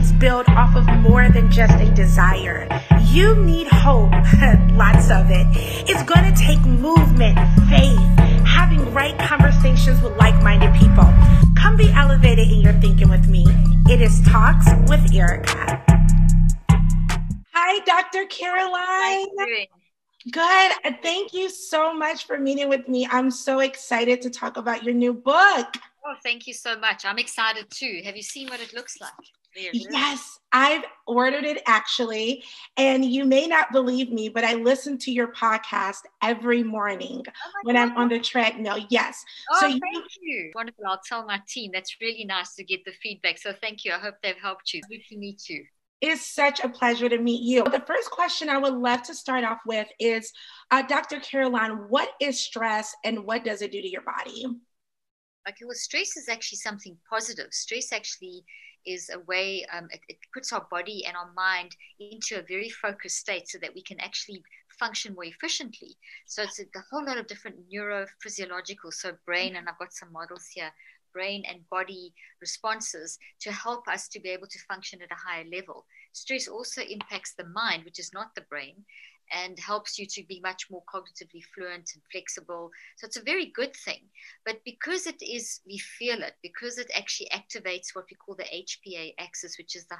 [0.00, 2.66] lives build off of more than just a desire.
[3.04, 4.12] You need hope,
[4.72, 5.46] lots of it.
[5.88, 7.36] It's going to take movement,
[7.68, 7.98] faith,
[8.46, 11.04] having right conversations with like minded people.
[11.56, 13.44] Come be elevated in your thinking with me.
[13.88, 15.84] It is Talks with Erica.
[17.52, 18.24] Hi, Dr.
[18.26, 19.26] Caroline.
[20.30, 20.72] Good.
[21.02, 23.06] Thank you so much for meeting with me.
[23.10, 25.76] I'm so excited to talk about your new book.
[26.06, 27.04] Oh, thank you so much.
[27.04, 28.00] I'm excited too.
[28.04, 29.12] Have you seen what it looks like?
[29.54, 32.44] Yes, I've ordered it actually.
[32.76, 37.50] And you may not believe me, but I listen to your podcast every morning oh
[37.62, 37.82] when God.
[37.90, 38.84] I'm on the treadmill.
[38.90, 39.22] Yes.
[39.52, 40.50] Oh, so you, thank you.
[40.54, 40.84] Wonderful.
[40.86, 41.70] I'll tell my team.
[41.72, 43.38] That's really nice to get the feedback.
[43.38, 43.92] So thank you.
[43.92, 44.80] I hope they've helped you.
[44.88, 45.64] Good to meet you.
[46.00, 47.62] It is such a pleasure to meet you.
[47.64, 50.32] The first question I would love to start off with is
[50.70, 51.20] uh, Dr.
[51.20, 54.46] Caroline, what is stress and what does it do to your body?
[55.50, 57.48] Okay, well, stress is actually something positive.
[57.50, 58.44] Stress actually
[58.86, 62.70] is a way, um, it, it puts our body and our mind into a very
[62.70, 64.42] focused state so that we can actually
[64.78, 65.96] function more efficiently.
[66.26, 70.12] So it's a, a whole lot of different neurophysiological, so brain, and I've got some
[70.12, 70.70] models here,
[71.12, 75.44] brain and body responses to help us to be able to function at a higher
[75.52, 75.84] level.
[76.12, 78.84] Stress also impacts the mind, which is not the brain
[79.32, 82.70] and helps you to be much more cognitively fluent and flexible.
[82.96, 84.08] So it's a very good thing.
[84.44, 88.44] But because it is, we feel it, because it actually activates what we call the
[88.44, 89.96] HPA axis, which is the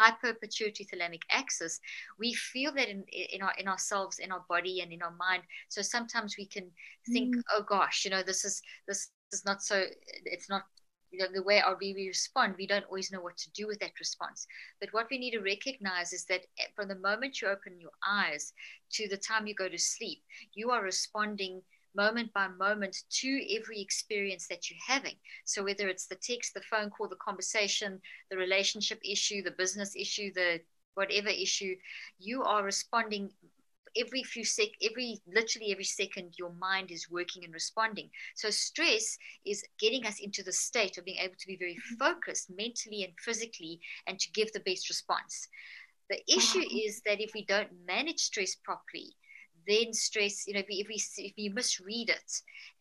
[0.00, 1.80] hyperpituitary thalamic axis,
[2.18, 5.42] we feel that in, in, our, in ourselves, in our body, and in our mind.
[5.68, 6.70] So sometimes we can
[7.12, 7.42] think, mm.
[7.54, 9.84] oh gosh, you know, this is this is not so,
[10.24, 10.62] it's not
[11.18, 13.98] know, the way our we respond, we don't always know what to do with that
[13.98, 14.46] response.
[14.80, 17.92] But what we need to recognize is that eh, from the moment you open your
[18.06, 18.52] eyes
[18.92, 20.22] to the time you go to sleep,
[20.54, 21.62] you are responding
[21.94, 25.16] moment by moment to every experience that you're having.
[25.44, 29.94] So whether it's the text, the phone call, the conversation, the relationship issue, the business
[29.96, 30.60] issue, the
[30.94, 31.74] whatever issue,
[32.18, 33.30] you are responding
[33.96, 38.10] every few sec every literally every second your mind is working and responding.
[38.34, 41.96] So stress is getting us into the state of being able to be very mm-hmm.
[41.96, 45.48] focused mentally and physically and to give the best response.
[46.10, 49.16] The issue is that if we don't manage stress properly
[49.66, 52.32] then stress, you know, if we, if we, if we misread it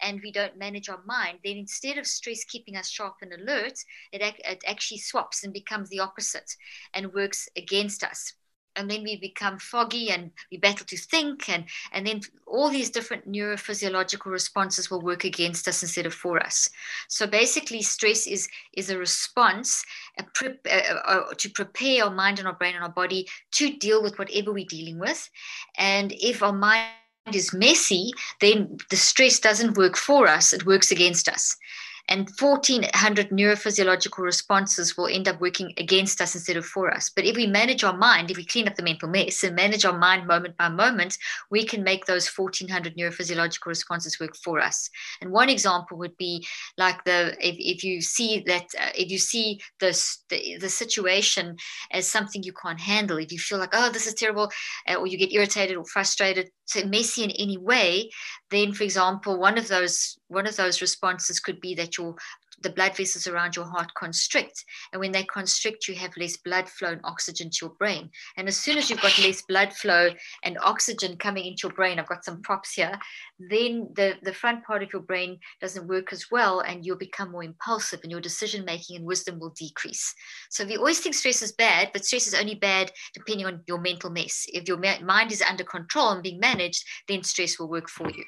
[0.01, 3.77] and we don't manage our mind, then instead of stress keeping us sharp and alert,
[4.11, 6.55] it, it actually swaps and becomes the opposite
[6.93, 8.33] and works against us
[8.75, 12.89] and then we become foggy and we battle to think and and then all these
[12.89, 16.69] different neurophysiological responses will work against us instead of for us.
[17.07, 19.83] So basically stress is is a response
[20.17, 24.01] a pre- uh, to prepare our mind and our brain and our body to deal
[24.01, 25.29] with whatever we're dealing with.
[25.77, 26.91] And if our mind
[27.33, 31.55] is messy then the stress doesn't work for us it works against us
[32.11, 37.09] and 1400 neurophysiological responses will end up working against us instead of for us.
[37.09, 39.85] But if we manage our mind, if we clean up the mental mess and manage
[39.85, 41.17] our mind moment by moment,
[41.49, 44.89] we can make those 1400 neurophysiological responses work for us.
[45.21, 46.45] And one example would be
[46.77, 51.55] like the if, if you see that uh, if you see this the, the situation
[51.91, 54.51] as something you can't handle, if you feel like oh this is terrible,
[54.89, 58.09] uh, or you get irritated or frustrated, so messy in any way,
[58.49, 62.15] then for example, one of those one of those responses could be that your
[62.61, 64.65] the blood vessels around your heart constrict.
[64.91, 68.09] And when they constrict, you have less blood flow and oxygen to your brain.
[68.37, 70.09] And as soon as you've got less blood flow
[70.43, 72.97] and oxygen coming into your brain, I've got some props here,
[73.39, 77.31] then the, the front part of your brain doesn't work as well and you'll become
[77.31, 80.13] more impulsive and your decision making and wisdom will decrease.
[80.49, 83.79] So we always think stress is bad, but stress is only bad depending on your
[83.79, 84.45] mental mess.
[84.49, 88.23] If your mind is under control and being managed, then stress will work for you.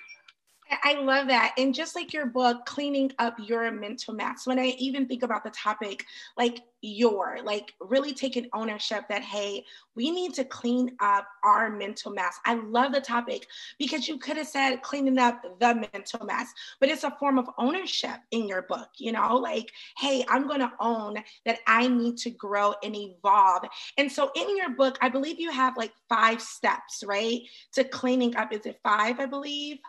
[0.83, 1.53] I love that.
[1.57, 5.43] And just like your book, cleaning up your mental mess, when I even think about
[5.43, 6.05] the topic,
[6.37, 9.65] like your, like really taking ownership that, hey,
[9.95, 12.37] we need to clean up our mental mess.
[12.45, 13.47] I love the topic
[13.77, 16.47] because you could have said cleaning up the mental mess,
[16.79, 20.59] but it's a form of ownership in your book, you know, like, hey, I'm going
[20.59, 23.63] to own that I need to grow and evolve.
[23.97, 27.41] And so in your book, I believe you have like five steps, right?
[27.73, 28.51] To cleaning up.
[28.53, 29.79] Is it five, I believe?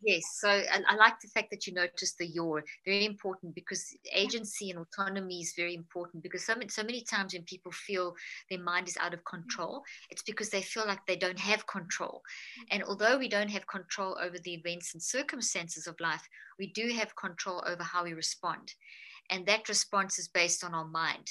[0.00, 3.84] Yes, so and I like the fact that you noticed the your very important because
[4.14, 8.14] agency and autonomy is very important because so many, so many times when people feel
[8.48, 12.22] their mind is out of control, it's because they feel like they don't have control.
[12.70, 16.22] And although we don't have control over the events and circumstances of life,
[16.60, 18.72] we do have control over how we respond.
[19.30, 21.28] And that response is based on our mind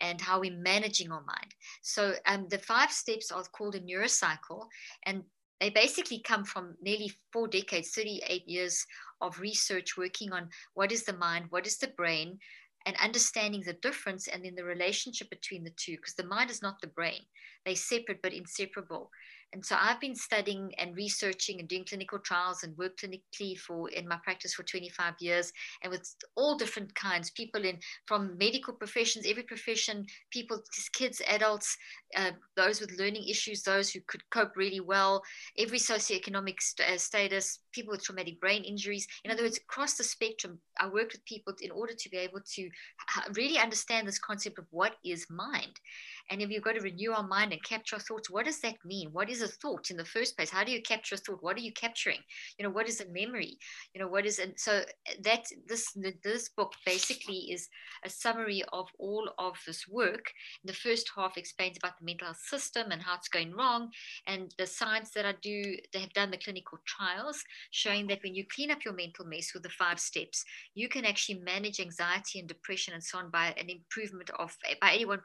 [0.00, 1.54] and how we're managing our mind.
[1.82, 4.66] So um, the five steps are called a neurocycle,
[5.04, 5.24] and
[5.60, 8.86] they basically come from nearly four decades, 38 years
[9.20, 12.38] of research working on what is the mind, what is the brain,
[12.86, 16.62] and understanding the difference and then the relationship between the two, because the mind is
[16.62, 17.20] not the brain.
[17.64, 19.10] They're separate but inseparable.
[19.52, 23.88] And so I've been studying and researching and doing clinical trials and work clinically for
[23.88, 25.52] in my practice for 25 years
[25.82, 30.60] and with all different kinds, people in from medical professions, every profession, people,
[30.92, 31.76] kids, adults,
[32.16, 35.22] uh, those with learning issues, those who could cope really well,
[35.56, 39.06] every socioeconomic st- uh, status, people with traumatic brain injuries.
[39.24, 42.40] In other words, across the spectrum, I worked with people in order to be able
[42.54, 42.70] to
[43.34, 45.80] really understand this concept of what is mind.
[46.30, 48.76] And if you've got to renew our mind and capture our thoughts, what does that
[48.84, 49.10] mean?
[49.12, 50.50] What is a thought in the first place?
[50.50, 51.42] How do you capture a thought?
[51.42, 52.20] What are you capturing?
[52.58, 53.58] You know, what is a memory?
[53.94, 57.68] You know, what is and so uh, that this this book basically is
[58.04, 60.30] a summary of all of this work.
[60.64, 63.90] The first half explains about the mental health system and how it's going wrong,
[64.26, 65.76] and the science that I do.
[65.92, 69.52] They have done the clinical trials showing that when you clean up your mental mess
[69.54, 70.44] with the five steps,
[70.74, 74.96] you can actually manage anxiety and depression and so on by an improvement of by
[74.98, 75.18] 81%.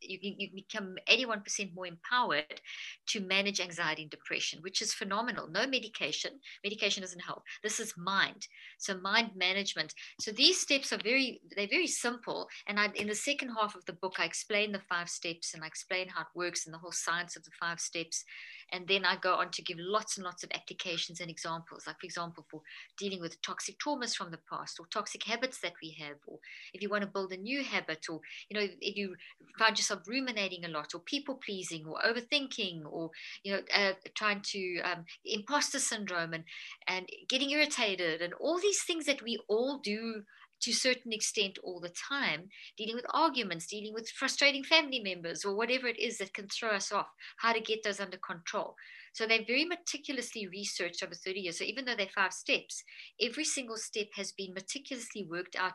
[0.00, 2.60] You, you you become 81% more empowered
[3.08, 5.48] to manage anxiety and depression, which is phenomenal.
[5.48, 6.32] No medication.
[6.62, 7.42] Medication doesn't help.
[7.62, 8.46] This is mind.
[8.78, 9.94] So mind management.
[10.20, 12.48] So these steps are very, they're very simple.
[12.66, 15.62] And I, in the second half of the book, I explain the five steps and
[15.62, 18.24] I explain how it works and the whole science of the five steps.
[18.72, 22.00] And then I go on to give lots and lots of applications and examples, like,
[22.00, 22.62] for example, for
[22.98, 26.38] dealing with toxic traumas from the past or toxic habits that we have, or
[26.72, 29.14] if you want to build a new habit, or, you know, if you
[29.58, 33.10] find yourself ruminating a lot, or people pleasing, or overthinking, or,
[33.42, 36.44] you know, uh, trying to um, imposter syndrome and,
[36.88, 40.22] and getting irritated, and all these things that we all do
[40.64, 45.44] to a certain extent all the time, dealing with arguments, dealing with frustrating family members,
[45.44, 47.08] or whatever it is that can throw us off,
[47.38, 48.74] how to get those under control.
[49.12, 51.58] So they very meticulously researched over 30 years.
[51.58, 52.82] So even though they're five steps,
[53.20, 55.74] every single step has been meticulously worked out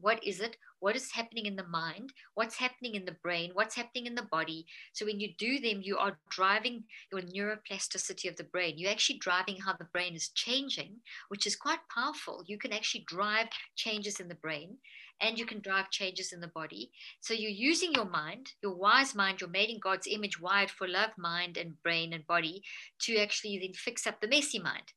[0.00, 3.74] what is it what is happening in the mind what's happening in the brain what's
[3.74, 4.66] happening in the body.
[4.92, 8.74] So when you do them you are driving your neuroplasticity of the brain.
[8.76, 10.96] You're actually driving how the brain is changing
[11.28, 12.44] which is quite powerful.
[12.46, 14.78] You can actually drive changes in the brain
[15.20, 16.92] and you can drive changes in the body.
[17.20, 20.86] So you're using your mind your wise mind you're made in god's image wired for
[20.86, 22.62] love mind and brain and body
[23.00, 24.92] to actually then fix up the messy mind.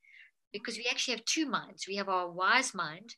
[0.53, 1.87] Because we actually have two minds.
[1.87, 3.15] We have our wise mind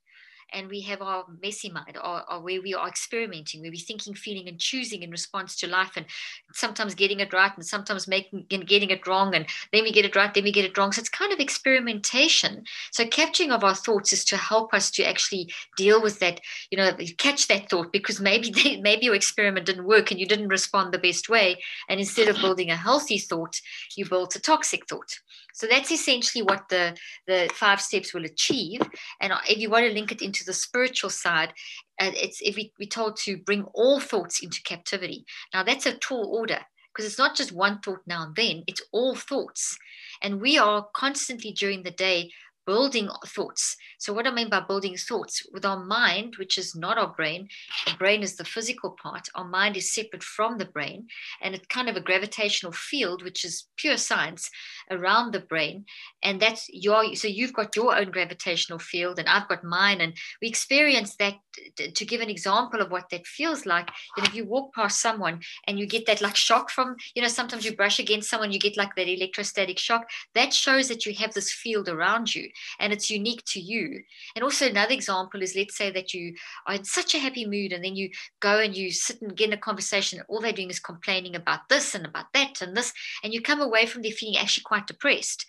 [0.51, 4.13] and we have our messy mind, or, or, where we are experimenting, where we're thinking,
[4.13, 6.05] feeling, and choosing in response to life, and
[6.53, 10.05] sometimes getting it right, and sometimes making and getting it wrong, and then we get
[10.05, 10.91] it right, then we get it wrong.
[10.91, 12.63] So it's kind of experimentation.
[12.91, 16.77] So capturing of our thoughts is to help us to actually deal with that, you
[16.77, 20.47] know, catch that thought because maybe they, maybe your experiment didn't work and you didn't
[20.49, 23.59] respond the best way, and instead of building a healthy thought,
[23.95, 25.19] you built a toxic thought.
[25.53, 26.97] So that's essentially what the,
[27.27, 28.81] the five steps will achieve.
[29.21, 31.53] And if you want to link it into the spiritual side,
[32.01, 35.25] uh, it's if we, we're told to bring all thoughts into captivity.
[35.53, 36.59] Now that's a tall order
[36.93, 39.77] because it's not just one thought now and then, it's all thoughts.
[40.21, 42.29] And we are constantly during the day
[42.65, 43.75] building thoughts.
[43.97, 47.47] So, what I mean by building thoughts, with our mind, which is not our brain,
[47.85, 51.07] the brain is the physical part, our mind is separate from the brain,
[51.41, 54.49] and it's kind of a gravitational field, which is pure science
[54.91, 55.85] around the brain.
[56.21, 60.01] And that's your, so you've got your own gravitational field, and I've got mine.
[60.01, 61.35] And we experience that
[61.77, 63.89] to give an example of what that feels like.
[64.17, 67.21] You know, if you walk past someone and you get that like shock from, you
[67.21, 71.05] know, sometimes you brush against someone, you get like that electrostatic shock, that shows that
[71.05, 72.49] you have this field around you
[72.79, 74.01] and it's unique to you.
[74.35, 76.33] And also another example is let's say that you
[76.65, 78.09] are in such a happy mood and then you
[78.39, 81.69] go and you sit and get in a conversation all they're doing is complaining about
[81.69, 84.72] this and about that and this, and you come away from there feeling actually quite
[84.81, 85.45] depressed.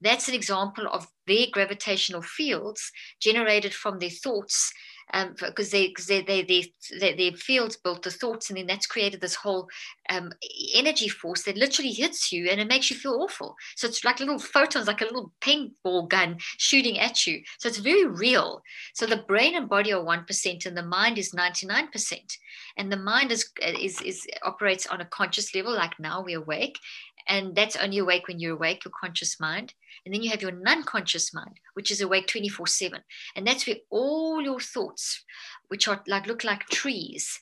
[0.00, 2.90] That's an example of their gravitational fields
[3.20, 4.72] generated from their thoughts
[5.12, 8.86] um, because they, they, they, they, they, their fields built the thoughts, and then that's
[8.86, 9.68] created this whole
[10.10, 10.32] um,
[10.74, 13.54] energy force that literally hits you and it makes you feel awful.
[13.76, 17.42] So it's like little photons, like a little paintball gun shooting at you.
[17.58, 18.62] So it's very real.
[18.94, 22.36] So the brain and body are 1%, and the mind is 99%.
[22.76, 26.78] And the mind is, is, is operates on a conscious level, like now we're awake,
[27.26, 29.74] and that's only awake when you're awake, your conscious mind.
[30.04, 33.00] And then you have your non conscious mind, which is awake 24 7.
[33.36, 35.24] And that's where all your thoughts,
[35.68, 37.40] which are like look like trees,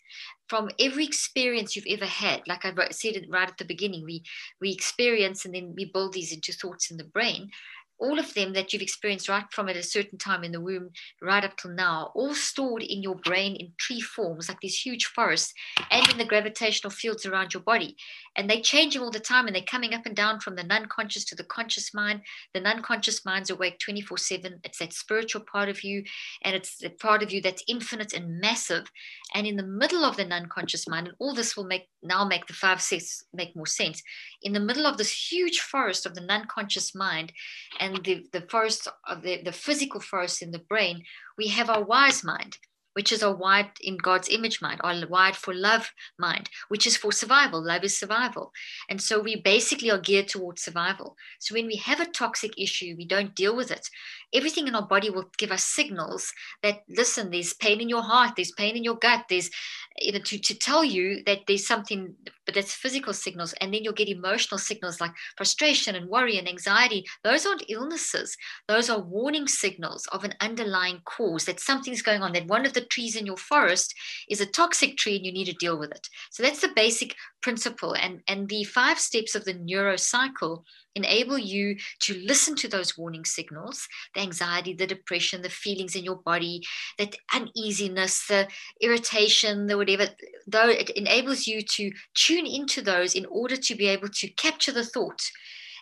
[0.48, 4.22] from every experience you've ever had, like I said right at the beginning, we,
[4.60, 7.50] we experience and then we build these into thoughts in the brain.
[7.99, 10.90] All of them that you've experienced right from at a certain time in the womb
[11.20, 15.06] right up till now, all stored in your brain in tree forms, like these huge
[15.06, 15.54] forests,
[15.90, 17.96] and in the gravitational fields around your body.
[18.34, 20.87] And they're changing all the time and they're coming up and down from the non
[20.87, 22.22] conscious to the conscious mind.
[22.54, 24.61] The non conscious mind's awake 24 7.
[24.64, 26.04] It's that spiritual part of you,
[26.42, 28.90] and it's the part of you that's infinite and massive.
[29.34, 32.25] And in the middle of the non conscious mind, and all this will make now
[32.25, 34.02] make the five sets make more sense.
[34.42, 37.32] In the middle of this huge forest of the non conscious mind,
[37.78, 41.04] and and the, the of uh, the, the physical forest in the brain,
[41.37, 42.56] we have our wise mind
[42.94, 46.96] which is our wide in God's image mind, our wide for love mind, which is
[46.96, 47.64] for survival.
[47.64, 48.52] Love is survival.
[48.88, 51.16] And so we basically are geared towards survival.
[51.40, 53.88] So when we have a toxic issue, we don't deal with it.
[54.34, 56.32] Everything in our body will give us signals
[56.62, 59.50] that, listen, there's pain in your heart, there's pain in your gut, there's,
[59.99, 62.14] you know, to, to tell you that there's something,
[62.46, 63.54] but that's physical signals.
[63.61, 67.04] And then you'll get emotional signals like frustration and worry and anxiety.
[67.25, 68.37] Those aren't illnesses,
[68.68, 72.72] those are warning signals of an underlying cause that something's going on, that one of
[72.72, 73.94] the trees in your forest
[74.28, 76.06] is a toxic tree and you need to deal with it.
[76.30, 77.94] So that's the basic principle.
[77.94, 80.62] And, and the five steps of the neurocycle
[80.94, 86.04] enable you to listen to those warning signals the anxiety, the depression, the feelings in
[86.04, 86.62] your body,
[86.99, 88.49] that uneasiness, the
[88.80, 90.06] irritation, the whatever.
[90.46, 94.72] Though it enables you to tune into those in order to be able to capture
[94.72, 95.22] the thought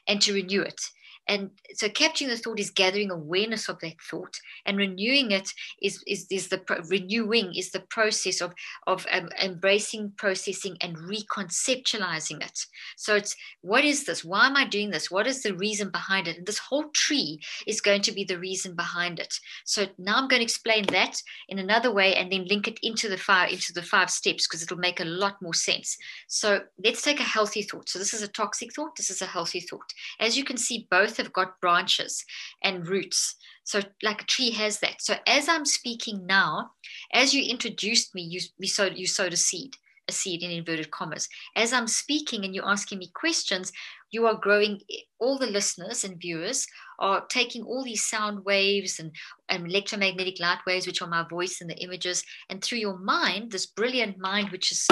[0.06, 0.80] and to renew it.
[1.28, 4.36] And so capturing the thought is gathering awareness of that thought,
[4.66, 8.52] and renewing it is is, is the renewing is the process of
[8.86, 12.66] of um, embracing, processing, and reconceptualizing it.
[12.96, 14.24] So it's what is this?
[14.24, 15.10] Why am I doing this?
[15.10, 16.38] What is the reason behind it?
[16.38, 19.32] And this whole tree is going to be the reason behind it.
[19.64, 23.08] So now I'm going to explain that in another way, and then link it into
[23.08, 25.96] the five into the five steps because it'll make a lot more sense.
[26.26, 27.88] So let's take a healthy thought.
[27.88, 28.96] So this is a toxic thought.
[28.96, 29.92] This is a healthy thought.
[30.18, 32.24] As you can see, both both have got branches
[32.62, 33.36] and roots.
[33.64, 35.00] So, like a tree has that.
[35.00, 36.70] So, as I'm speaking now,
[37.12, 39.76] as you introduced me, you, you, sowed, you sowed a seed,
[40.08, 41.28] a seed in inverted commas.
[41.56, 43.72] As I'm speaking and you're asking me questions,
[44.10, 44.80] you are growing,
[45.20, 46.66] all the listeners and viewers
[46.98, 49.12] are taking all these sound waves and,
[49.48, 53.52] and electromagnetic light waves, which are my voice and the images, and through your mind,
[53.52, 54.88] this brilliant mind, which is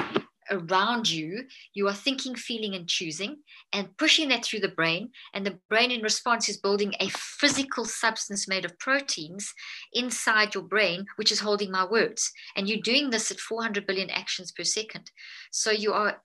[0.50, 3.36] around you, you are thinking, feeling, and choosing,
[3.72, 5.10] and pushing that through the brain.
[5.34, 9.52] And the brain, in response, is building a physical substance made of proteins
[9.92, 12.32] inside your brain, which is holding my words.
[12.56, 15.10] And you're doing this at 400 billion actions per second.
[15.50, 16.20] So you are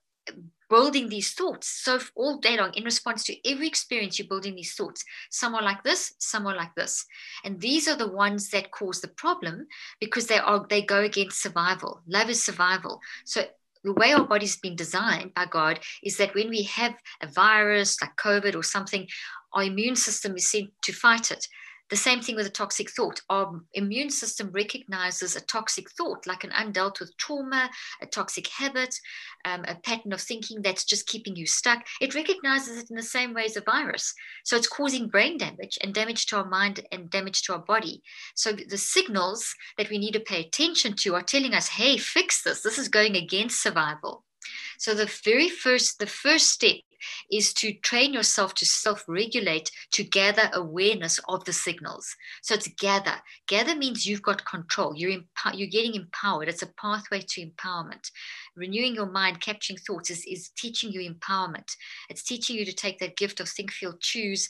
[0.70, 1.68] building these thoughts.
[1.68, 5.04] So all day long, in response to every experience, you're building these thoughts.
[5.30, 7.04] Some are like this, some are like this.
[7.44, 9.66] And these are the ones that cause the problem
[10.00, 12.00] because they are they go against survival.
[12.06, 13.00] Love is survival.
[13.24, 13.44] So
[13.84, 18.00] the way our body's been designed by God is that when we have a virus
[18.00, 19.06] like COVID or something,
[19.52, 21.46] our immune system is sent to fight it.
[21.90, 23.20] The same thing with a toxic thought.
[23.28, 28.94] Our immune system recognizes a toxic thought, like an undealt with trauma, a toxic habit,
[29.44, 31.84] um, a pattern of thinking that's just keeping you stuck.
[32.00, 34.14] It recognizes it in the same way as a virus.
[34.44, 38.02] So it's causing brain damage and damage to our mind and damage to our body.
[38.34, 42.42] So the signals that we need to pay attention to are telling us, hey, fix
[42.42, 42.62] this.
[42.62, 44.24] This is going against survival.
[44.78, 46.76] So the very first, the first step
[47.30, 52.14] is to train yourself to self regulate to gather awareness of the signals.
[52.42, 53.16] So it's gather.
[53.48, 54.94] Gather means you've got control.
[54.96, 55.20] You're,
[55.52, 56.48] you're getting empowered.
[56.48, 58.10] It's a pathway to empowerment.
[58.56, 61.74] Renewing your mind, capturing thoughts is, is teaching you empowerment.
[62.08, 64.48] It's teaching you to take that gift of think, feel, choose.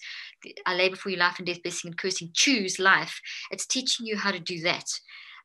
[0.67, 2.31] I labor for you life and death, blessing and cursing.
[2.35, 3.21] Choose life.
[3.51, 4.85] It's teaching you how to do that.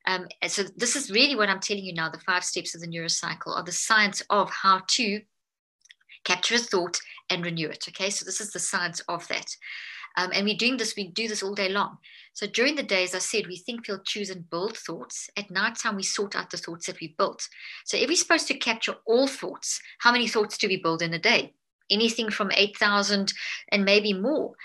[0.08, 2.10] Um, so this is really what I'm telling you now.
[2.10, 5.22] The five steps of the neurocycle are the science of how to
[6.24, 7.00] capture a thought
[7.30, 7.86] and renew it.
[7.90, 9.46] Okay, so this is the science of that.
[10.18, 11.98] Um, and we're doing this, we do this all day long.
[12.34, 15.30] So during the day, as I said, we think, feel, choose, and build thoughts.
[15.38, 17.48] At night time, we sort out the thoughts that we built.
[17.86, 21.14] So if we're supposed to capture all thoughts, how many thoughts do we build in
[21.14, 21.54] a day?
[21.90, 23.34] Anything from 8,000
[23.72, 24.56] and maybe more.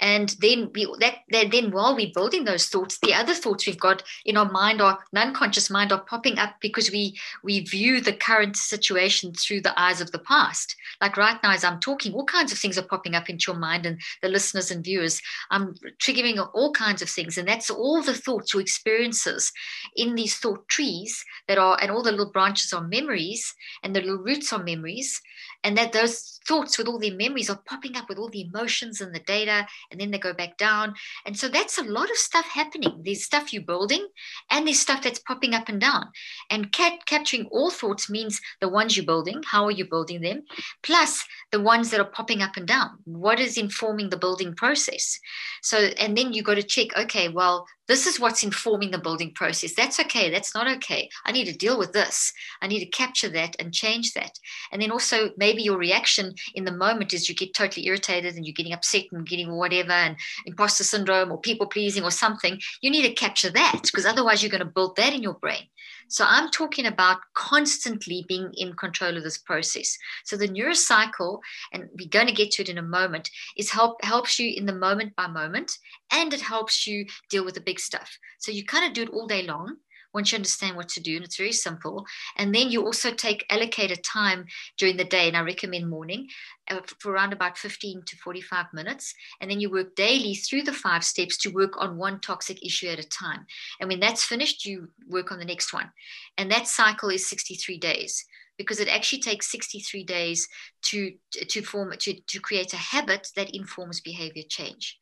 [0.00, 3.78] And then we, that, that, then while we're building those thoughts, the other thoughts we've
[3.78, 8.12] got in our mind, our non-conscious mind, are popping up because we we view the
[8.12, 10.74] current situation through the eyes of the past.
[11.00, 13.60] Like right now, as I'm talking, all kinds of things are popping up into your
[13.60, 15.20] mind, and the listeners and viewers,
[15.50, 19.52] I'm triggering all kinds of things, and that's all the thoughts or experiences
[19.94, 24.00] in these thought trees that are, and all the little branches are memories, and the
[24.00, 25.20] little roots are memories,
[25.64, 29.00] and that those thoughts with all their memories are popping up with all the emotions
[29.00, 30.94] and the data, and then they go back down.
[31.24, 33.02] And so that's a lot of stuff happening.
[33.04, 34.06] There's stuff you're building,
[34.50, 36.10] and there's stuff that's popping up and down.
[36.50, 40.42] And cat- capturing all thoughts means the ones you're building, how are you building them,
[40.82, 42.98] plus the ones that are popping up and down.
[43.04, 45.18] What is informing the building process?
[45.62, 49.32] So, and then you got to check, okay, well, this is what's informing the building
[49.34, 49.74] process.
[49.74, 50.30] That's okay.
[50.30, 51.08] That's not okay.
[51.24, 52.32] I need to deal with this.
[52.60, 54.38] I need to capture that and change that.
[54.70, 58.46] And then also, maybe your reaction in the moment is you get totally irritated and
[58.46, 62.60] you're getting upset and getting whatever and imposter syndrome or people pleasing or something.
[62.80, 65.66] You need to capture that because otherwise, you're going to build that in your brain.
[66.08, 69.96] So I'm talking about constantly being in control of this process.
[70.24, 71.38] So the neurocycle,
[71.72, 74.66] and we're going to get to it in a moment, is help helps you in
[74.66, 75.72] the moment by moment,
[76.12, 78.18] and it helps you deal with the big stuff.
[78.38, 79.76] So you kind of do it all day long
[80.14, 82.06] once you understand what to do, and it's very simple.
[82.36, 84.46] And then you also take allocated time
[84.78, 86.28] during the day, and I recommend morning
[86.70, 89.14] uh, for around about 15 to 45 minutes.
[89.40, 92.88] And then you work daily through the five steps to work on one toxic issue
[92.88, 93.46] at a time.
[93.80, 95.90] And when that's finished, you work on the next one.
[96.38, 98.24] And that cycle is 63 days
[98.58, 100.48] because it actually takes 63 days
[100.82, 101.12] to
[101.48, 104.98] to form to, to create a habit that informs behavior change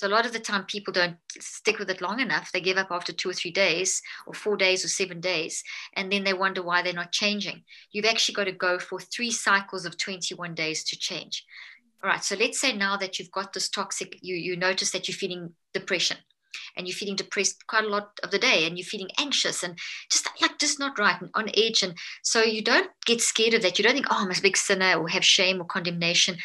[0.00, 2.50] so a lot of the time, people don't stick with it long enough.
[2.50, 6.10] They give up after two or three days, or four days, or seven days, and
[6.10, 7.64] then they wonder why they're not changing.
[7.92, 11.44] You've actually got to go for three cycles of 21 days to change.
[12.02, 12.24] All right.
[12.24, 15.52] So let's say now that you've got this toxic, you you notice that you're feeling
[15.74, 16.16] depression,
[16.78, 19.78] and you're feeling depressed quite a lot of the day, and you're feeling anxious and
[20.10, 21.82] just like just not right and on edge.
[21.82, 21.92] And
[22.22, 23.78] so you don't get scared of that.
[23.78, 26.38] You don't think, oh, I'm a big sinner, or have shame or condemnation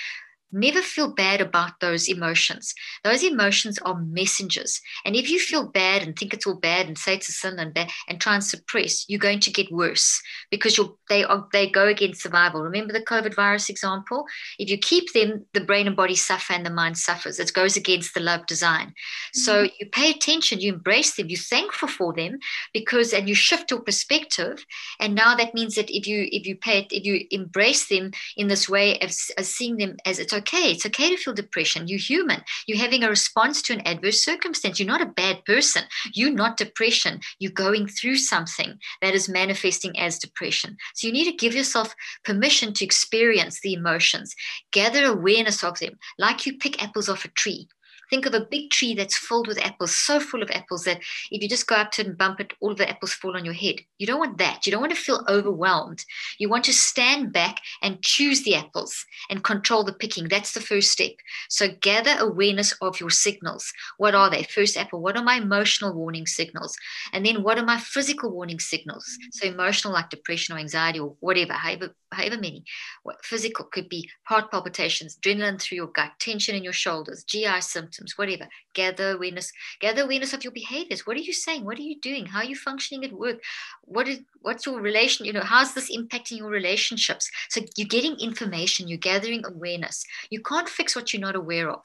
[0.51, 2.73] never feel bad about those emotions.
[3.03, 4.81] Those emotions are messengers.
[5.05, 7.59] And if you feel bad and think it's all bad and say it's a sin
[7.59, 10.21] and bad and try and suppress, you're going to get worse
[10.51, 12.61] because they are they go against survival.
[12.61, 14.25] Remember the COVID virus example?
[14.59, 17.39] If you keep them, the brain and body suffer and the mind suffers.
[17.39, 18.87] It goes against the love design.
[18.87, 19.39] Mm-hmm.
[19.39, 22.39] So you pay attention, you embrace them, you're thankful for them
[22.73, 24.65] because and you shift your perspective.
[24.99, 28.47] And now that means that if you if you pay if you embrace them in
[28.47, 30.71] this way of, of seeing them as it's okay.
[30.71, 31.87] It's okay to feel depression.
[31.87, 32.41] You're human.
[32.67, 34.79] You're having a response to an adverse circumstance.
[34.79, 35.83] You're not a bad person.
[36.13, 37.21] You're not depression.
[37.39, 40.77] You're going through something that is manifesting as depression.
[40.93, 44.35] So you need to give yourself permission to experience the emotions,
[44.71, 47.67] gather awareness of them, like you pick apples off a tree.
[48.09, 50.99] Think of a big tree that's filled with apples, so full of apples that
[51.31, 53.45] if you just go up to it and bump it, all the apples fall on
[53.45, 53.75] your head.
[53.97, 54.65] You don't want that.
[54.65, 56.05] You don't want to feel overwhelmed.
[56.37, 60.27] You want to stand back and choose the apples and control the picking.
[60.27, 61.11] That's the first step.
[61.49, 63.71] So gather awareness of your signals.
[63.97, 64.43] What are they?
[64.43, 66.75] First apple, what are my emotional warning signals?
[67.13, 69.05] And then what are my physical warning signals?
[69.31, 72.63] So emotional like depression or anxiety or whatever, however, however many.
[73.03, 77.61] What physical could be heart palpitations, adrenaline through your gut, tension in your shoulders, GI
[77.61, 78.47] symptoms symptoms, whatever.
[78.73, 81.05] Gather awareness, gather awareness of your behaviors.
[81.05, 81.65] What are you saying?
[81.65, 82.27] What are you doing?
[82.27, 83.37] How are you functioning at work?
[83.81, 85.25] What is what's your relation?
[85.25, 87.29] You know, how's this impacting your relationships?
[87.49, 90.05] So you're getting information, you're gathering awareness.
[90.29, 91.81] You can't fix what you're not aware of.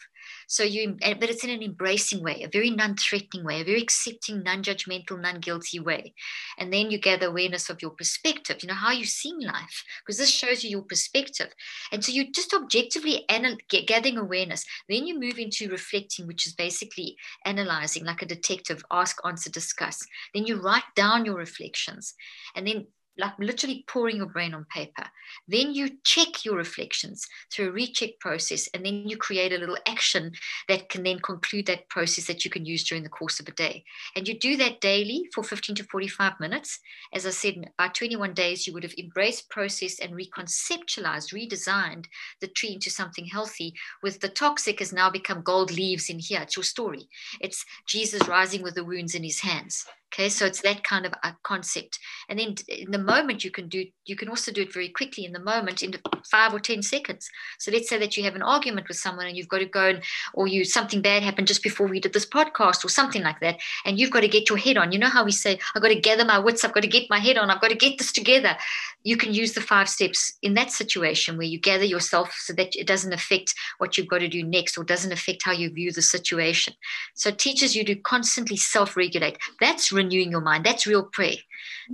[0.51, 3.81] So you, eh, but it's in an embracing way, a very non-threatening way, a very
[3.81, 6.13] accepting, non-judgmental, non-guilty way.
[6.59, 10.19] And then you gather awareness of your perspective, you know, how you see life, because
[10.19, 11.55] this shows you your perspective.
[11.93, 14.65] And so you just objectively anal- gathering awareness.
[14.89, 20.05] Then you move into reflecting, which is basically analyzing, like a detective, ask, answer, discuss.
[20.35, 22.15] Then you write down your reflections,
[22.57, 25.05] and then like literally pouring your brain on paper.
[25.47, 29.77] Then you check your reflections through a recheck process, and then you create a little
[29.87, 30.33] action
[30.69, 33.53] that can then conclude that process that you can use during the course of a
[33.53, 33.85] day.
[34.17, 36.79] And you do that daily for 15 to 45 minutes.
[37.13, 42.07] As I said, by 21 days, you would have embraced, processed, and reconceptualized, redesigned
[42.41, 43.75] the tree into something healthy.
[44.03, 46.41] With the toxic has now become gold leaves in here.
[46.41, 47.09] It's your story.
[47.41, 49.85] It's Jesus rising with the wounds in his hands.
[50.13, 52.01] Okay, so it's that kind of a concept.
[52.29, 55.25] And then in the moment, you can do, you can also do it very quickly
[55.25, 55.95] in the moment, in
[56.29, 57.31] five or 10 seconds.
[57.61, 59.87] So let's say that you have an argument with someone and you've got to go
[59.87, 60.03] and,
[60.35, 63.61] or you, something bad happened just before we did this podcast or something like that.
[63.85, 64.91] And you've got to get your head on.
[64.91, 67.09] You know how we say, I've got to gather my wits, I've got to get
[67.09, 68.57] my head on, I've got to get this together.
[69.05, 72.75] You can use the five steps in that situation where you gather yourself so that
[72.75, 75.93] it doesn't affect what you've got to do next or doesn't affect how you view
[75.93, 76.75] the situation.
[77.15, 79.39] So it teaches you to constantly self regulate.
[79.61, 80.65] That's renewing your mind.
[80.65, 81.37] That's real prayer.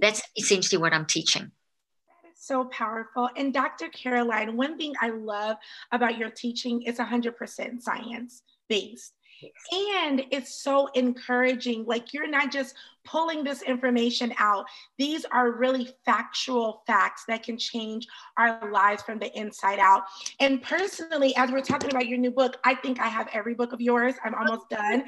[0.01, 1.51] That's essentially what I'm teaching.
[2.09, 3.29] That is so powerful.
[3.37, 3.89] And Dr.
[3.89, 5.57] Caroline, one thing I love
[5.91, 9.13] about your teaching is 100% science based.
[9.73, 11.85] And it's so encouraging.
[11.85, 14.67] Like you're not just pulling this information out.
[14.99, 20.03] These are really factual facts that can change our lives from the inside out.
[20.41, 23.73] And personally, as we're talking about your new book, I think I have every book
[23.73, 24.15] of yours.
[24.25, 25.05] I'm almost oh, done.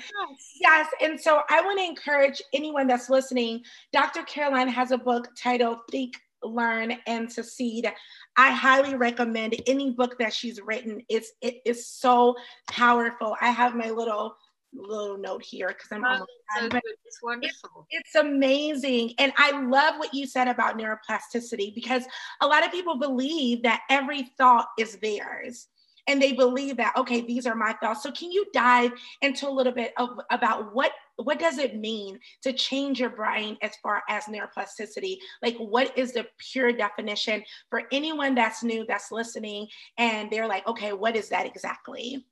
[0.61, 0.89] Yes.
[1.03, 3.63] And so I want to encourage anyone that's listening.
[3.93, 4.23] Dr.
[4.23, 7.91] Caroline has a book titled Think learn and succeed
[8.37, 11.03] i highly recommend any book that she's written.
[11.09, 12.37] It's it is so
[12.71, 13.37] powerful.
[13.41, 14.37] I have my little
[14.75, 16.27] little note here because i'm oh,
[16.59, 17.87] so done, it's wonderful.
[17.91, 19.15] It's, it's amazing.
[19.19, 22.05] And i love what you said about neuroplasticity because
[22.41, 25.69] a lot of people believe that every thought is theirs
[26.09, 28.03] and they believe that okay these are my thoughts.
[28.03, 28.93] So can you dive
[29.23, 33.57] into a little bit of about what what does it mean to change your brain
[33.63, 35.19] as far as neuroplasticity?
[35.43, 39.69] Like what is the pure definition for anyone that's new that's listening
[39.99, 42.27] and they're like okay what is that exactly?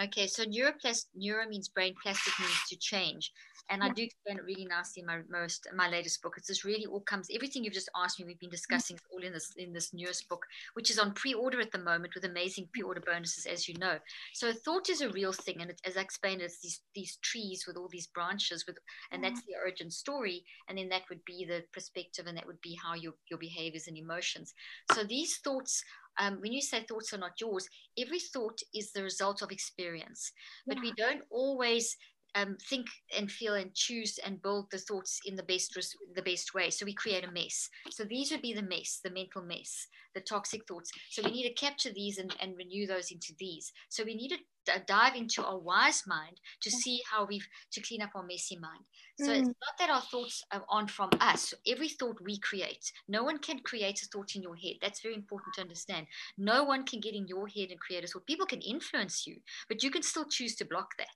[0.00, 3.32] Okay so neuroplast neuro means brain plastic means to change
[3.70, 6.34] and I do explain it really nicely in my most my latest book.
[6.36, 8.26] It's just really all comes everything you've just asked me.
[8.26, 8.52] We've been mm.
[8.52, 10.44] discussing all in this in this newest book,
[10.74, 12.72] which is on pre-order at the moment with amazing mm.
[12.72, 13.98] pre-order bonuses, as you know.
[14.34, 17.64] So thought is a real thing, and it, as I explained, it's these these trees
[17.66, 18.78] with all these branches with,
[19.10, 19.28] and mm.
[19.28, 22.78] that's the origin story, and then that would be the perspective, and that would be
[22.82, 24.54] how your your behaviors and emotions.
[24.92, 25.82] So these thoughts
[26.18, 30.32] um, when you say thoughts are not yours, every thought is the result of experience.
[30.66, 30.82] But yeah.
[30.82, 31.96] we don't always
[32.34, 35.76] um, think and feel and choose and build the thoughts in the best
[36.14, 36.70] the best way.
[36.70, 37.68] So we create a mess.
[37.90, 40.90] So these would be the mess, the mental mess, the toxic thoughts.
[41.10, 43.72] So we need to capture these and, and renew those into these.
[43.88, 44.38] So we need to
[44.86, 48.84] dive into our wise mind to see how we've to clean up our messy mind.
[49.20, 49.38] So mm.
[49.38, 51.52] it's not that our thoughts aren't from us.
[51.66, 52.92] Every thought we create.
[53.08, 54.76] No one can create a thought in your head.
[54.80, 56.06] That's very important to understand.
[56.38, 58.26] No one can get in your head and create a thought.
[58.26, 59.36] People can influence you,
[59.68, 61.06] but you can still choose to block that.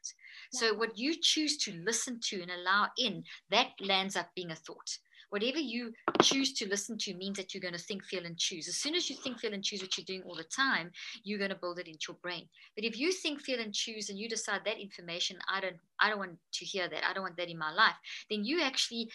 [0.52, 0.60] Yeah.
[0.60, 4.56] So what you choose to listen to and allow in, that lands up being a
[4.56, 4.98] thought
[5.30, 8.68] whatever you choose to listen to means that you're going to think, feel, and choose.
[8.68, 10.90] As soon as you think, feel, and choose what you're doing all the time,
[11.24, 12.48] you're going to build it into your brain.
[12.74, 16.08] But if you think, feel, and choose, and you decide that information, I don't, I
[16.08, 17.04] don't want to hear that.
[17.08, 17.96] I don't want that in my life.
[18.30, 19.10] Then you actually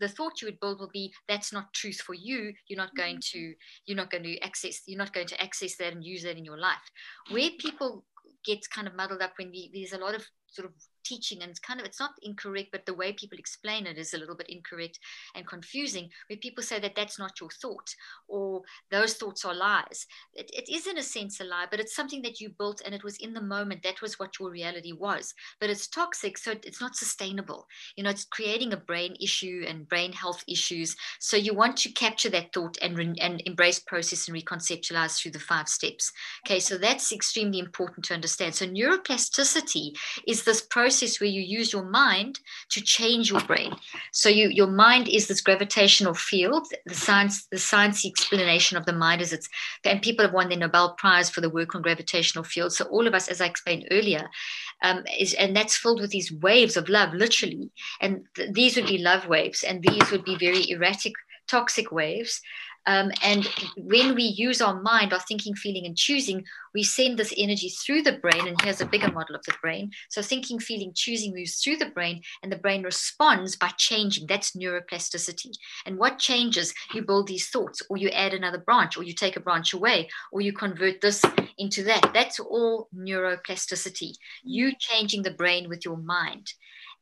[0.00, 3.16] the thought you would build will be that's not truth for you you're not going
[3.16, 3.38] mm-hmm.
[3.38, 6.38] to you're not going to access you're not going to access that and use that
[6.38, 6.90] in your life
[7.30, 8.02] where people
[8.44, 10.74] get kind of muddled up when we, there's a lot of sort of
[11.04, 14.14] teaching and it's kind of it's not incorrect but the way people explain it is
[14.14, 14.98] a little bit incorrect
[15.34, 17.94] and confusing where people say that that's not your thought
[18.28, 20.06] or those thoughts are lies.
[20.34, 22.94] It, it is in a sense a lie but it's something that you built and
[22.94, 23.82] it was in the moment.
[23.82, 25.34] That was what your reality was.
[25.60, 27.66] But it's toxic so it's not sustainable.
[27.96, 30.96] You know it's creating a brain issue and brain health issues.
[31.20, 35.32] So you want to capture that thought and, re- and embrace process and reconceptualize through
[35.32, 36.12] the five steps.
[36.46, 38.54] Okay so that's extremely important to understand.
[38.54, 39.92] So neuroplasticity
[40.26, 42.38] is this process process where you use your mind
[42.70, 43.72] to change your brain.
[44.12, 46.66] So you, your mind is this gravitational field.
[46.86, 49.48] The science, the science explanation of the mind is it's,
[49.84, 52.76] and people have won the Nobel Prize for the work on gravitational fields.
[52.76, 54.28] So all of us, as I explained earlier,
[54.84, 57.70] um, is and that's filled with these waves of love, literally.
[58.00, 61.14] And th- these would be love waves, and these would be very erratic,
[61.48, 62.40] toxic waves.
[62.86, 66.44] Um, and when we use our mind, our thinking, feeling, and choosing,
[66.74, 68.46] we send this energy through the brain.
[68.46, 69.90] And here's a bigger model of the brain.
[70.10, 74.26] So thinking, feeling, choosing moves through the brain, and the brain responds by changing.
[74.26, 75.52] That's neuroplasticity.
[75.86, 76.74] And what changes?
[76.92, 80.08] You build these thoughts, or you add another branch, or you take a branch away,
[80.32, 81.22] or you convert this
[81.58, 82.10] into that.
[82.12, 84.12] That's all neuroplasticity.
[84.42, 86.52] You changing the brain with your mind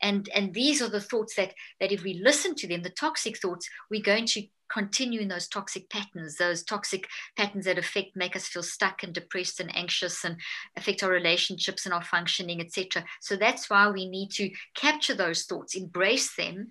[0.02, 3.38] and and these are the thoughts that that if we listen to them the toxic
[3.38, 4.42] thoughts we're going to
[4.72, 9.12] continue in those toxic patterns, those toxic patterns that affect, make us feel stuck and
[9.12, 10.36] depressed and anxious and
[10.76, 13.04] affect our relationships and our functioning, etc.
[13.20, 16.68] So that's why we need to capture those thoughts, embrace them,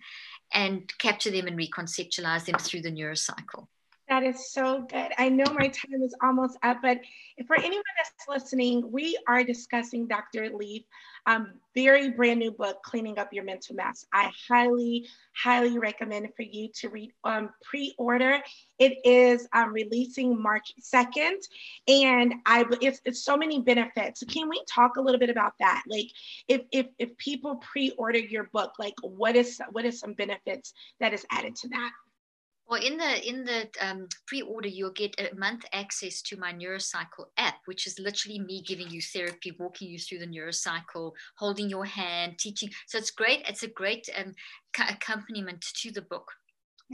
[0.53, 3.67] and capture them and reconceptualize them through the neurocycle.
[4.11, 5.13] That is so good.
[5.17, 6.99] I know my time is almost up, but
[7.47, 10.49] for anyone that's listening, we are discussing Dr.
[10.49, 10.83] Leaf
[11.27, 14.05] um, very brand new book, Cleaning Up Your Mental Mess.
[14.13, 18.39] I highly, highly recommend for you to read um, pre-order.
[18.79, 21.37] It is um, releasing March 2nd,
[21.87, 24.23] and I it's, it's so many benefits.
[24.27, 25.83] Can we talk a little bit about that?
[25.87, 26.07] Like,
[26.49, 31.13] if if if people pre-order your book, like what is what is some benefits that
[31.13, 31.91] is added to that?
[32.71, 37.25] Well, in the in the um, pre-order, you'll get a month access to my Neurocycle
[37.37, 41.83] app, which is literally me giving you therapy, walking you through the Neurocycle, holding your
[41.83, 42.69] hand, teaching.
[42.87, 43.41] So it's great.
[43.45, 44.33] It's a great um,
[44.87, 46.31] accompaniment to the book.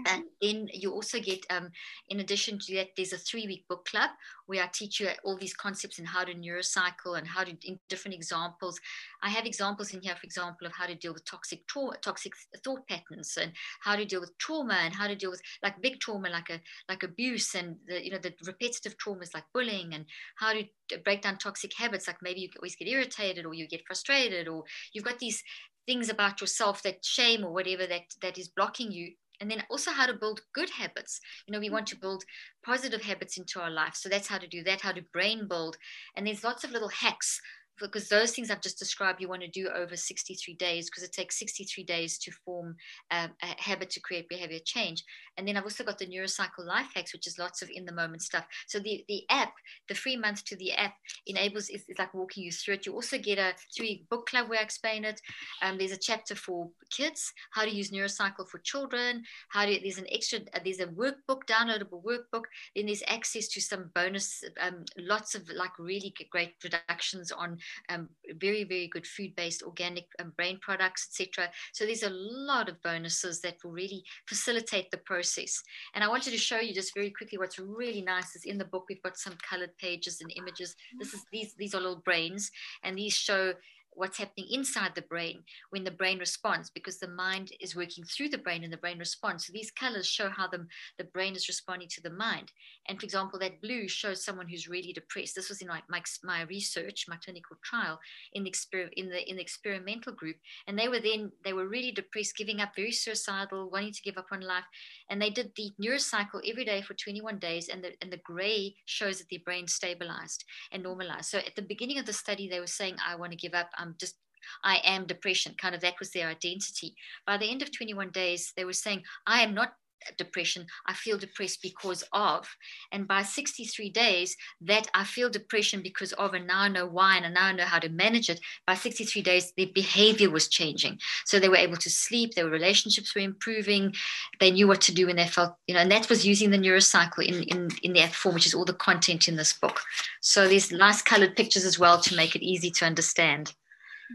[0.05, 1.69] And then you also get, um,
[2.09, 4.11] in addition to that, there's a three week book club
[4.45, 7.79] where I teach you all these concepts and how to neurocycle and how to, in
[7.89, 8.79] different examples.
[9.21, 12.33] I have examples in here, for example, of how to deal with toxic trauma, toxic
[12.63, 15.99] thought patterns and how to deal with trauma and how to deal with like big
[15.99, 20.05] trauma, like a, like abuse and the, you know, the repetitive traumas like bullying and
[20.35, 20.63] how to
[21.03, 22.07] break down toxic habits.
[22.07, 25.43] Like maybe you always get irritated or you get frustrated or you've got these
[25.87, 29.91] things about yourself that shame or whatever that, that is blocking you and then also
[29.91, 31.19] how to build good habits.
[31.47, 31.73] You know we mm.
[31.73, 32.23] want to build
[32.63, 33.95] positive habits into our life.
[33.95, 35.77] So that's how to do that how to brain build.
[36.15, 37.41] And there's lots of little hacks
[37.79, 41.11] because those things I've just described, you want to do over 63 days because it
[41.11, 42.75] takes 63 days to form
[43.11, 45.03] a, a, habit to create behavior change.
[45.37, 47.91] And then I've also got the Neurocycle Life Hacks, which is lots of in the
[47.91, 48.45] moment stuff.
[48.67, 49.53] So the, the app,
[49.87, 50.95] the free month to the app
[51.27, 52.85] enables, it's like walking you through it.
[52.85, 55.21] You also get a three book club where I explain it.
[55.61, 59.99] Um, there's a chapter for kids, how to use Neurocycle for children, how to, there's
[59.99, 62.43] an extra, uh, there's a workbook, downloadable workbook.
[62.75, 67.57] Then there's access to some bonus, um, lots of like really great reductions on
[67.89, 71.49] um, very, very good food-based organic um, brain products, etc.
[71.73, 75.61] So there's a lot of bonuses that will really facilitate the process.
[75.93, 78.65] And I wanted to show you just very quickly what's really nice is in the
[78.65, 80.75] book, we've got some colored pages and images.
[80.99, 82.51] This is these, these are little brains
[82.83, 83.53] and these show
[83.97, 88.29] what's happening inside the brain when the brain responds because the mind is working through
[88.29, 89.47] the brain and the brain responds.
[89.47, 92.51] So these colors show how the, the brain is responding to the mind.
[92.87, 95.35] And for example, that blue shows someone who's really depressed.
[95.35, 97.99] This was in my, my, my research, my clinical trial
[98.33, 100.37] in the, exper- in, the, in the experimental group.
[100.67, 104.17] And they were then, they were really depressed, giving up, very suicidal, wanting to give
[104.17, 104.65] up on life.
[105.09, 107.69] And they did the neurocycle every day for 21 days.
[107.69, 111.29] And the, and the gray shows that their brain stabilized and normalized.
[111.29, 113.69] So at the beginning of the study, they were saying, I want to give up.
[113.77, 114.15] I'm just
[114.63, 116.95] I am depression, kind of that was their identity.
[117.25, 119.73] By the end of 21 days, they were saying, I am not
[120.17, 122.47] depression, I feel depressed because of.
[122.91, 127.17] And by 63 days, that I feel depression because of, and now I know why,
[127.17, 128.39] and now I know how to manage it.
[128.65, 130.99] By 63 days, their behavior was changing.
[131.25, 133.93] So they were able to sleep, their relationships were improving,
[134.39, 136.57] they knew what to do when they felt, you know, and that was using the
[136.57, 139.81] neurocycle in, in, in the app form, which is all the content in this book.
[140.21, 143.53] So there's nice colored pictures as well to make it easy to understand.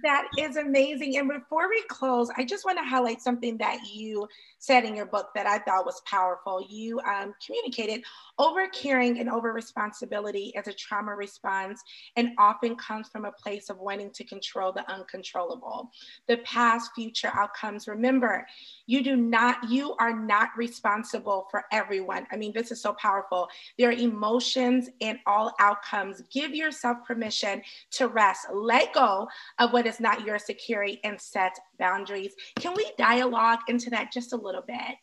[0.03, 1.19] That is amazing.
[1.19, 4.27] And before we close, I just want to highlight something that you
[4.63, 6.65] said in your book that I thought was powerful.
[6.69, 8.05] You um, communicated
[8.39, 11.83] over caring and over responsibility as a trauma response
[12.15, 15.91] and often comes from a place of wanting to control the uncontrollable.
[16.29, 17.89] The past, future outcomes.
[17.89, 18.47] Remember,
[18.87, 22.29] you do not, you are not responsible for everyone.
[22.31, 23.49] I mean, this is so powerful.
[23.81, 26.23] There are emotions and all outcomes.
[26.33, 28.47] Give yourself permission to rest.
[28.53, 29.27] Let go
[29.59, 32.35] of what is not your security and set boundaries.
[32.63, 34.95] Can we dialogue into that just a little bit?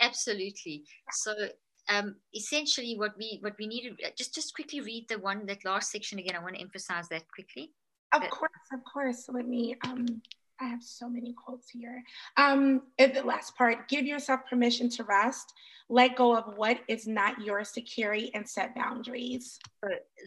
[0.00, 0.84] Absolutely.
[1.10, 1.32] So
[1.88, 5.46] um, essentially what we what we need to uh, just just quickly read the one
[5.46, 6.36] that last section again.
[6.36, 7.72] I want to emphasize that quickly.
[8.12, 9.20] Of course, of course.
[9.28, 10.06] Let me um
[10.60, 12.02] I have so many quotes here.
[12.36, 15.52] Um, the last part, give yourself permission to rest,
[15.88, 19.58] let go of what is not your security and set boundaries.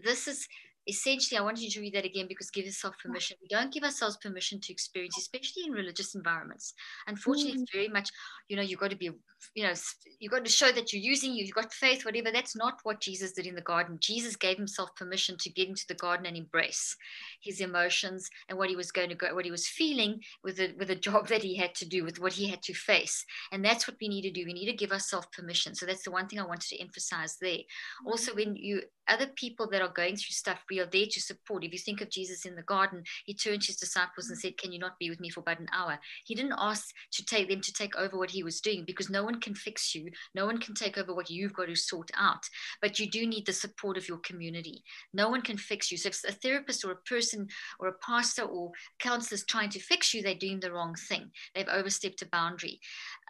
[0.05, 0.47] This is
[0.87, 3.37] essentially, I wanted you to read that again because give yourself permission.
[3.41, 6.73] We don't give ourselves permission to experience, especially in religious environments.
[7.07, 7.61] Unfortunately, mm.
[7.63, 8.09] it's very much,
[8.47, 9.11] you know, you've got to be,
[9.55, 9.73] you know,
[10.19, 12.31] you've got to show that you're using, you've got faith, whatever.
[12.31, 13.97] That's not what Jesus did in the garden.
[13.99, 16.95] Jesus gave himself permission to get into the garden and embrace
[17.41, 20.73] his emotions and what he was going to go, what he was feeling with the,
[20.77, 23.25] with the job that he had to do, with what he had to face.
[23.51, 24.45] And that's what we need to do.
[24.45, 25.75] We need to give ourselves permission.
[25.75, 27.59] So that's the one thing I wanted to emphasize there.
[28.05, 31.63] Also, when you other people that are going through stuff, we are there to support.
[31.63, 34.57] If you think of Jesus in the garden, he turned to his disciples and said,
[34.57, 35.99] Can you not be with me for about an hour?
[36.25, 39.23] He didn't ask to take them to take over what he was doing because no
[39.23, 40.09] one can fix you.
[40.33, 42.43] No one can take over what you've got to sort out.
[42.81, 44.83] But you do need the support of your community.
[45.13, 45.97] No one can fix you.
[45.97, 47.47] So if a therapist or a person
[47.79, 51.29] or a pastor or counselor is trying to fix you, they're doing the wrong thing.
[51.53, 52.79] They've overstepped a boundary.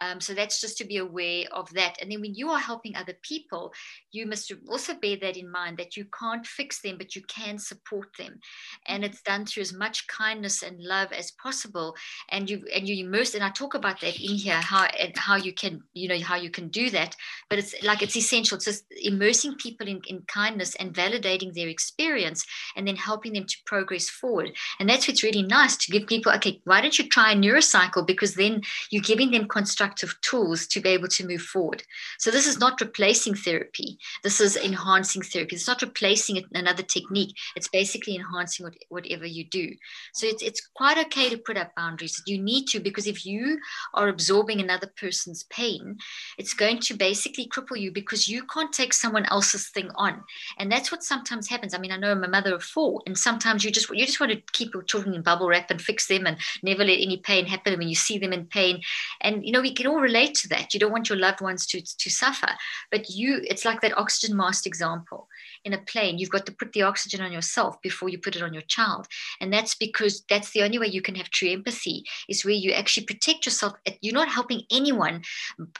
[0.00, 1.96] Um, so that's just to be aware of that.
[2.00, 3.72] And then when you are helping other people,
[4.12, 7.58] you must also bear that in mind that you can't fix them, but you can
[7.58, 8.40] support them.
[8.86, 11.94] And it's done through as much kindness and love as possible.
[12.30, 15.36] And you and you immerse, and I talk about that in here, how and how
[15.36, 17.16] you can, you know, how you can do that.
[17.48, 18.56] But it's like it's essential.
[18.56, 22.44] It's just immersing people in, in kindness and validating their experience
[22.76, 24.52] and then helping them to progress forward.
[24.78, 28.06] And that's what's really nice to give people, okay, why don't you try a neurocycle?
[28.06, 31.82] Because then you're giving them constructive tools to be able to move forward.
[32.18, 33.98] So this is not replacing therapy.
[34.22, 35.56] This is enhancing therapy.
[35.56, 37.36] It's not replacing another technique unique.
[37.56, 39.74] It's basically enhancing what, whatever you do.
[40.12, 42.22] So it's, it's quite okay to put up boundaries.
[42.26, 43.58] You need to, because if you
[43.94, 45.96] are absorbing another person's pain,
[46.38, 50.22] it's going to basically cripple you because you can't take someone else's thing on.
[50.58, 51.74] And that's what sometimes happens.
[51.74, 54.20] I mean, I know I'm a mother of four, and sometimes you just you just
[54.20, 57.18] want to keep your children in bubble wrap and fix them and never let any
[57.18, 58.80] pain happen when you see them in pain.
[59.20, 60.74] And you know, we can all relate to that.
[60.74, 62.48] You don't want your loved ones to to suffer.
[62.90, 65.28] But you, it's like that oxygen mask example
[65.64, 66.18] in a plane.
[66.18, 69.06] You've got to put the oxygen on yourself before you put it on your child.
[69.40, 72.72] And that's because that's the only way you can have true empathy is where you
[72.72, 73.74] actually protect yourself.
[74.00, 75.22] You're not helping anyone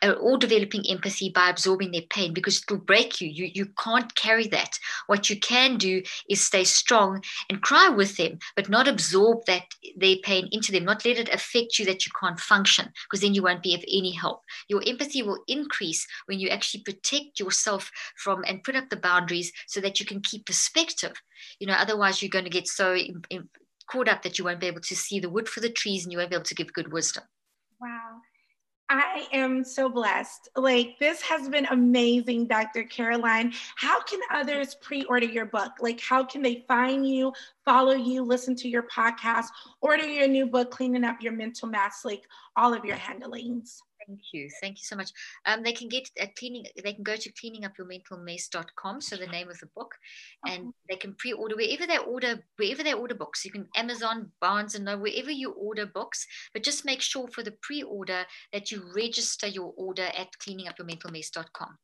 [0.02, 3.28] uh, or developing empathy by absorbing their pain because it will break you.
[3.28, 4.78] You you can't carry that.
[5.06, 9.64] What you can do is stay strong and cry with them, but not absorb that
[9.96, 13.34] their pain into them, not let it affect you that you can't function, because then
[13.34, 14.42] you won't be of any help.
[14.68, 19.51] Your empathy will increase when you actually protect yourself from and put up the boundaries
[19.66, 21.12] so that you can keep perspective.
[21.58, 23.48] You know, otherwise you're going to get so in, in,
[23.86, 26.12] caught up that you won't be able to see the wood for the trees and
[26.12, 27.24] you won't be able to give good wisdom.
[27.80, 28.20] Wow.
[28.92, 30.50] I am so blessed.
[30.54, 32.84] Like, this has been amazing, Dr.
[32.84, 33.54] Caroline.
[33.76, 35.72] How can others pre order your book?
[35.80, 37.32] Like, how can they find you,
[37.64, 39.46] follow you, listen to your podcast,
[39.80, 43.80] order your new book, Cleaning Up Your Mental Mess, like all of your handlings?
[44.06, 44.48] Thank you.
[44.60, 45.10] Thank you so much.
[45.46, 49.00] Um, they can get a cleaning, they can go to cleaningupyourmentalmess.com.
[49.00, 49.94] So the name of the book,
[50.46, 53.44] and they can pre-order wherever they order, wherever they order books.
[53.44, 57.42] You can Amazon, Barnes and Noble, wherever you order books, but just make sure for
[57.42, 61.78] the pre-order that you register your order at cleaningupyourmentalmess.com.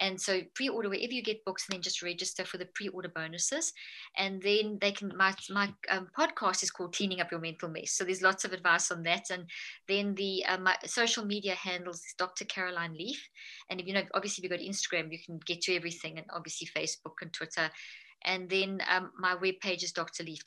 [0.00, 3.72] And so pre-order wherever you get books, and then just register for the pre-order bonuses.
[4.16, 7.92] And then they can, my, my um, podcast is called Cleaning Up Your Mental Mess.
[7.92, 9.30] So there's lots of advice on that.
[9.30, 9.44] And
[9.88, 12.44] then the um, social media handles is Dr.
[12.44, 13.28] Caroline Leaf.
[13.68, 16.18] And if you know, obviously, if you go to Instagram, you can get to everything,
[16.18, 17.70] and obviously Facebook and Twitter.
[18.24, 20.42] And then um, my webpage is drleaf.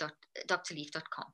[0.48, 1.26] drleaf.com.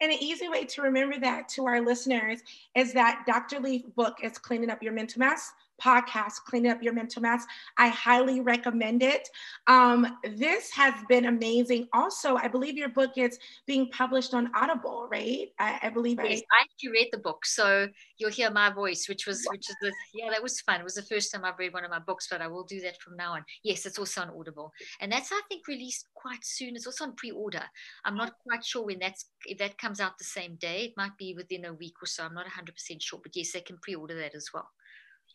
[0.00, 2.40] And an easy way to remember that to our listeners
[2.74, 3.60] is that Dr.
[3.60, 7.44] Leaf book is Cleaning Up Your Mental Mess podcast, Cleaning Up Your Mental Mess.
[7.78, 9.28] I highly recommend it.
[9.66, 11.88] Um, this has been amazing.
[11.92, 15.48] Also, I believe your book is being published on Audible, right?
[15.58, 19.08] I, I believe yes, I, I actually read the book, so you'll hear my voice,
[19.08, 20.80] which was, which is the, yeah, that was fun.
[20.80, 22.80] It was the first time I've read one of my books, but I will do
[22.82, 23.44] that from now on.
[23.62, 26.76] Yes, it's also on Audible, and that's I think released quite soon.
[26.76, 27.62] It's also on pre-order.
[28.04, 30.84] I'm not quite sure when that's if that comes out the same day.
[30.84, 32.24] It might be within a week or so.
[32.24, 34.68] I'm not 100% sure, but yes, they can pre-order that as well.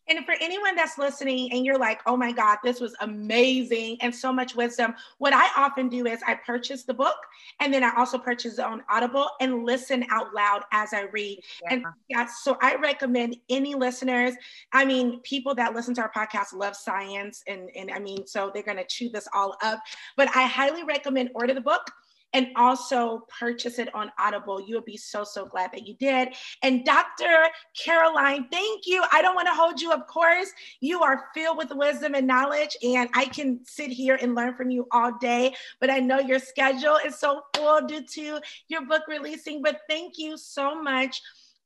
[0.09, 4.13] And for anyone that's listening and you're like, oh my God, this was amazing and
[4.13, 7.17] so much wisdom, what I often do is I purchase the book
[7.59, 11.39] and then I also purchase it on Audible and listen out loud as I read.
[11.63, 11.73] Yeah.
[11.73, 14.33] And yeah, so I recommend any listeners,
[14.73, 18.51] I mean, people that listen to our podcast love science and, and I mean, so
[18.53, 19.81] they're going to chew this all up,
[20.17, 21.91] but I highly recommend order the book
[22.33, 24.61] and also purchase it on Audible.
[24.65, 26.29] You'll be so, so glad that you did.
[26.61, 27.47] And Dr.
[27.77, 29.03] Caroline, thank you.
[29.11, 30.51] I don't want to hold you, of course.
[30.79, 34.69] You are filled with wisdom and knowledge, and I can sit here and learn from
[34.69, 39.03] you all day, but I know your schedule is so full due to your book
[39.07, 39.61] releasing.
[39.61, 41.21] But thank you so much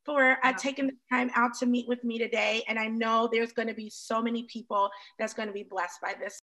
[0.05, 2.63] for uh, taking the time out to meet with me today.
[2.67, 6.01] And I know there's going to be so many people that's going to be blessed
[6.01, 6.41] by this.